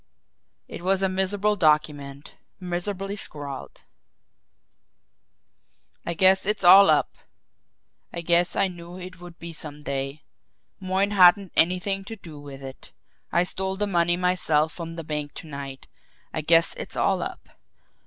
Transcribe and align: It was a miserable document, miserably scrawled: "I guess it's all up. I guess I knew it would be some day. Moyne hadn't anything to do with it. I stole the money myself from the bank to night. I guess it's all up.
It 0.67 0.81
was 0.81 1.03
a 1.03 1.09
miserable 1.09 1.55
document, 1.55 2.33
miserably 2.59 3.15
scrawled: 3.15 3.83
"I 6.03 6.15
guess 6.15 6.47
it's 6.47 6.63
all 6.63 6.89
up. 6.89 7.19
I 8.11 8.21
guess 8.21 8.55
I 8.55 8.67
knew 8.67 8.97
it 8.97 9.19
would 9.21 9.37
be 9.37 9.53
some 9.53 9.83
day. 9.83 10.23
Moyne 10.79 11.11
hadn't 11.11 11.51
anything 11.55 12.03
to 12.05 12.15
do 12.15 12.39
with 12.39 12.63
it. 12.63 12.91
I 13.31 13.43
stole 13.43 13.75
the 13.77 13.85
money 13.85 14.17
myself 14.17 14.73
from 14.73 14.95
the 14.95 15.03
bank 15.03 15.35
to 15.35 15.47
night. 15.47 15.87
I 16.33 16.41
guess 16.41 16.73
it's 16.77 16.97
all 16.97 17.21
up. 17.21 17.47